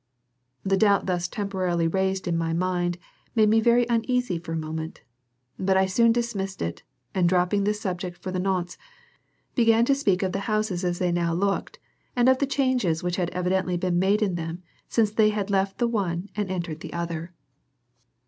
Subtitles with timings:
[0.65, 2.97] The doubt thus temporarily raised in my mind
[3.35, 5.01] made me very uneasy for a moment,
[5.59, 6.81] but I soon dismissed it
[7.13, 8.79] and dropping this subject for the nonce,
[9.53, 11.77] began to speak of the houses as they now looked
[12.15, 15.77] and of the changes which had evidently been made in them since they had left
[15.77, 17.35] the one and entered the other.